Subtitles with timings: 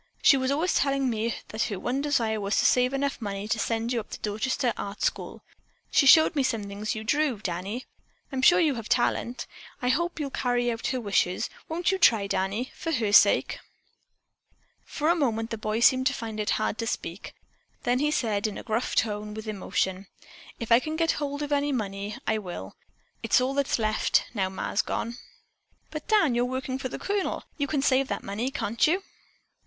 [0.23, 3.59] She was always telling me that her one desire was to save enough money to
[3.59, 5.43] send you up to the Dorchester Art School.
[5.91, 7.85] She showed me things you drew, Danny.
[8.31, 9.45] I'm sure you have talent.
[9.79, 11.51] I hope you'll carry out her wishes.
[11.69, 13.61] Won't you try, Danny, for her sake?" The boy
[14.85, 15.53] for a moment
[15.83, 17.35] seemed to find it hard to speak,
[17.83, 20.07] then he said in a tone gruff with emotion:
[20.59, 22.75] "If I can get hold of any money, I will.
[23.21, 25.17] It's all that's left, now Ma's gone."
[25.91, 29.03] "But, Dan, if you're working for the Colonel, you can save that money, can't you?"